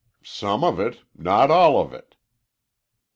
[0.23, 1.01] "Some of it.
[1.15, 2.15] Not all of it."